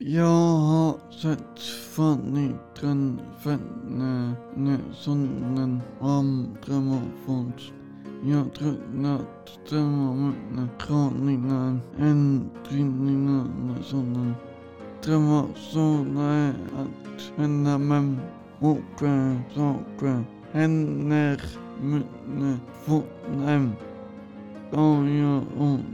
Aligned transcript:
Jag 0.00 0.58
har 0.58 0.94
sett 1.10 1.58
Fanny 1.90 2.50
den 2.80 3.20
fenne 3.44 4.78
sonen 4.92 5.80
andra 6.00 6.80
morfons. 6.80 7.72
Jag 8.24 8.54
tröttnat 8.54 9.20
att 9.20 9.70
det 9.70 9.76
var 9.76 10.14
mina 10.14 10.68
kraningar, 10.78 11.80
ändringarna 11.98 13.82
sonen. 13.82 14.34
Det 15.04 15.16
var 15.16 15.46
är 16.22 16.50
att 16.50 17.38
hända 17.38 17.78
men 17.78 18.20
åka 18.60 19.40
saker 19.54 20.24
händer 20.52 21.42
mina 21.82 22.58
fotnäm. 22.84 23.72
Ja, 24.70 25.06
jag 25.06 25.42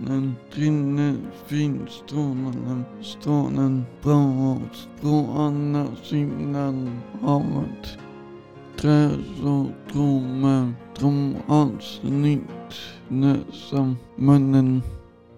den 0.06 0.34
trinne 0.54 1.16
finstrålande 1.46 2.84
strålen 3.02 3.84
bra 4.02 4.58
på 5.00 5.26
andra 5.36 5.86
sidan 6.02 6.90
havet. 7.22 7.98
Träs 8.80 9.42
och 9.42 9.92
trummor 9.92 10.72
som 10.98 11.34
avsnitt 11.46 12.74
näsan. 13.08 13.96
munnen. 14.16 14.82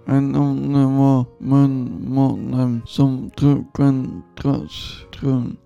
En 0.07 0.35
underbar 0.35 1.25
munmåne. 1.39 2.81
som 2.87 3.31
trucken 3.39 4.23
en. 4.37 5.57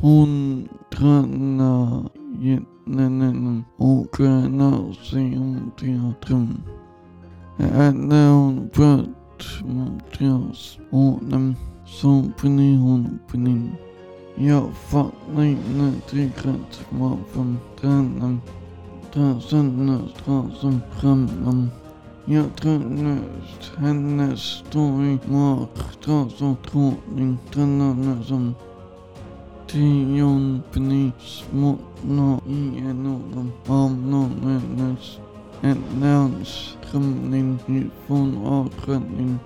Hon 0.00 0.68
tränar 0.96 2.10
jättenen 2.40 3.64
och 3.76 4.12
tränar 4.12 4.92
sig 4.92 5.38
om 5.38 5.70
teatern. 5.80 6.62
Hade 7.58 8.28
hon 8.28 8.70
fött 8.72 9.64
mot 9.64 10.20
honom 10.90 11.56
så 11.86 12.24
blev 12.40 12.76
hon 12.78 13.18
blind. 13.32 13.70
Jag 14.34 14.72
fattar 14.72 15.42
inte 15.42 16.16
riktigt 16.16 16.80
varför 16.90 17.54
tränaren 17.80 18.40
tar 19.12 19.40
sönder 19.40 20.00
strasen 20.16 20.80
framom. 20.90 21.70
Jag 22.24 22.56
trodde 22.56 23.18
hennes 23.76 24.40
story 24.40 25.18
var 25.24 25.66
stras 26.00 26.42
och 26.42 26.70
tråkig. 26.70 27.36
tränarna 27.52 28.22
som 28.22 28.54
tionde 29.66 31.12
smått. 31.18 31.95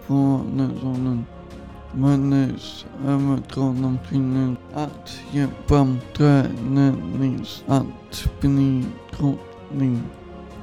Vonnesonnen. 0.07 1.25
Mönnes 1.95 2.87
övertronarskinnet 3.07 4.59
att 4.75 5.21
hjälpa 5.31 5.97
träningsat 6.17 7.85
bli 8.41 8.85
drottning. 9.19 10.01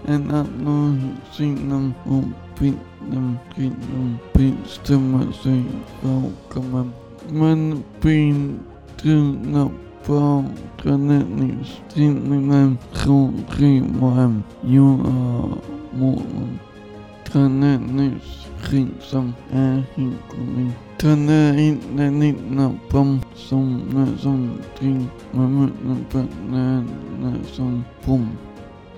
En 0.05 0.31
annan 0.31 1.09
sida 1.31 1.91
om 2.05 2.33
bilden 2.59 3.37
kvinnor 3.55 4.15
bestämmer 4.33 5.31
sig 5.31 5.63
för 6.01 6.23
Men 7.29 7.83
blir 8.01 8.53
trötta 9.01 9.69
på 10.05 10.45
träningstidningen 10.81 12.77
från 12.91 13.33
tre 13.51 13.83
varv. 13.99 14.41
Jag 14.61 14.99
är 14.99 15.49
morgon 15.99 16.59
energin 17.35 18.93
som 18.99 19.33
är 19.51 19.83
inkommen. 19.95 20.71
Träna 20.97 21.59
in 21.59 21.79
den 21.95 22.19
lilla 22.19 22.73
bomsomna 22.91 24.07
som 24.17 24.51
drinkar 24.79 25.37
munnen 25.37 26.05
på 26.11 26.25
närna 26.49 27.33
som 27.51 27.83
bom. 28.05 28.29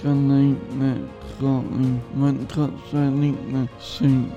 Träna 0.01 0.39
in 0.39 0.57
den 0.79 1.09
kraven, 1.37 1.99
man 2.13 2.37
trotsar 2.47 3.11
lilla 3.21 3.67
synk. 3.79 4.31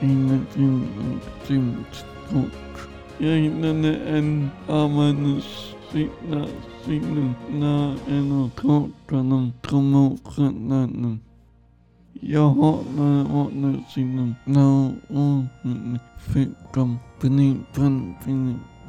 Energin 0.00 0.82
är 1.00 1.46
grymt 1.46 1.94
stort. 1.94 2.88
Jag 3.18 3.36
hittade 3.36 3.96
en 3.96 4.50
armarnas 4.68 5.74
sida 5.92 6.46
sidan 6.84 7.34
när 7.50 7.94
en 8.08 8.32
av 8.32 8.50
kartorna 8.50 9.50
kom 9.62 9.94
åt 9.94 10.20
skillnaden. 10.24 11.20
Åtnötsinnen 13.32 14.34
när 14.44 14.94
hon 15.08 15.98
fick 16.18 16.74
dem 16.74 16.98
benippen 17.20 18.14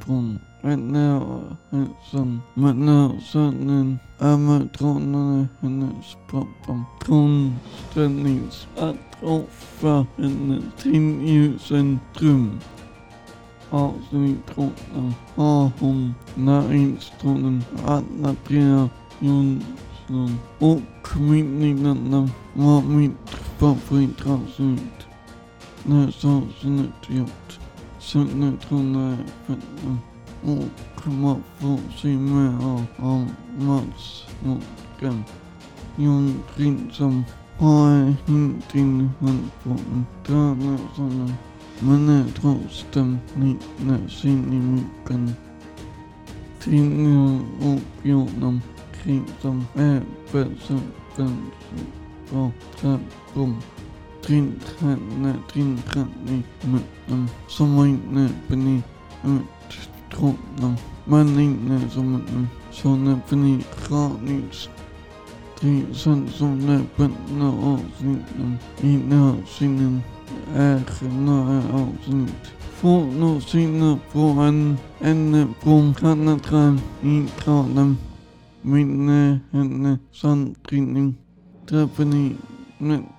från 0.00 0.38
henne 0.62 1.22
hälsan. 1.70 2.40
Men 2.54 2.86
när 2.86 3.20
sönnen 3.20 3.98
övertalade 4.20 5.48
hennes 5.60 6.16
pappa 6.30 6.84
från 7.04 7.54
att 8.76 9.22
offra 9.22 10.06
henne 10.16 10.62
till 10.82 11.22
ljusen 11.22 11.98
dröm. 12.18 12.60
Avsnitt 13.70 14.50
8 14.54 14.72
har 15.34 15.70
hon 15.78 16.14
näringstronen 16.34 17.62
att 17.84 17.84
alla 17.84 18.34
tre 18.46 18.88
Jonsson 20.08 20.38
och 20.58 21.20
minnena 21.20 22.30
var 22.54 22.82
mitt 22.82 23.30
favoritavsnitt. 23.58 25.06
När 25.84 26.10
såsen 26.10 26.92
gjort. 27.08 27.58
Sönder 27.98 28.56
trodde 28.68 29.18
fötterna 29.46 29.98
och 30.42 31.12
man 31.12 31.42
får 31.58 31.78
se 31.96 32.08
mer 32.08 32.84
av 32.96 33.28
Mats 33.58 34.24
Nordgren. 34.44 35.24
John 35.96 36.34
Prinsson 36.54 37.24
har 37.58 38.14
inte 38.28 38.78
handfången. 39.20 40.06
Tränar 40.26 40.78
sådana. 40.96 41.32
Men 41.78 42.08
är 42.08 42.24
trots 42.40 42.86
dem 42.92 43.18
liknar 43.34 44.08
sin 44.08 44.52
i 44.52 44.60
mycken. 44.60 45.32
Tidningar 46.60 47.40
och 47.62 48.06
jorden 48.06 48.60
Kingdom 49.08 49.64
Advanced 49.74 50.84
Principle 51.14 52.52
Temple 52.76 53.56
Trinkanni 54.20 55.32
Mitnam 56.66 57.26
Samayne 57.48 58.28
Bini 58.50 58.82
Trotnam 60.10 60.76
Manningne 61.06 61.88
Samanam 61.88 62.46
Sonne 62.70 63.22
Bini 63.30 63.64
Kranits 63.80 64.68
Trinsen 65.56 66.28
Sonne 66.28 66.86
Bintna 66.98 67.48
Ausnitnam 67.48 68.58
Ina 68.84 69.36
Sinen 69.46 70.02
Ergena 70.54 71.62
Ausnit 71.72 72.52
Volk 72.80 72.80
får 72.80 73.68
nå, 73.68 73.98
voor 74.08 74.44
een 74.44 74.78
en 75.00 75.54
bron 75.58 75.94
gaan 75.94 76.26
het 76.26 76.46
ruim 76.46 76.78
in 77.00 77.28
minne 78.68 79.98
Sandrine 80.12 81.14
träffade 81.68 82.30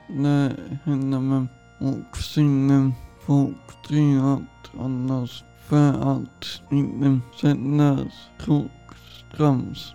när 0.08 0.80
henne 0.86 1.20
med 1.20 1.48
och 1.80 2.18
sinnen 2.18 2.94
folk 3.26 3.84
trillat 3.88 4.72
annars 4.80 5.44
för 5.68 5.90
att 6.14 6.62
inte 6.72 7.20
sättas 7.42 8.14
tråkstrams. 8.42 9.94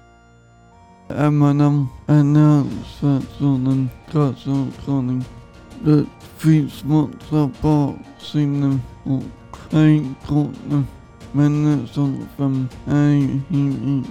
Eminem 1.09 1.87
annonspersonen 2.07 3.89
Kassautradning. 4.13 5.25
Det 5.85 6.05
finns 6.37 6.85
massa 6.85 7.51
barsinnen 7.63 8.81
och 9.05 9.23
hejkronen. 9.71 10.87
będę 11.35 11.87
I 13.51 14.05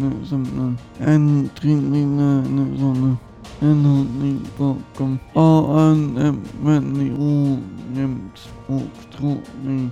następnym 0.00 0.76
en 1.00 1.48
trinina 1.54 2.42
een 2.42 3.16
en 3.60 3.84
hodni 3.84 4.36
bokom 4.58 5.18
een 5.34 6.16
en 6.16 6.18
em 6.18 6.42
menni 6.62 7.10
een 7.10 7.58
niems 7.94 8.48
u 8.68 8.80
struni 9.00 9.90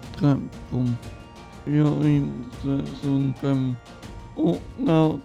een 0.70 0.96
jo 1.64 2.00
in 2.00 2.44
sezonfem 2.62 3.76
o 4.36 4.56
nou 4.76 5.18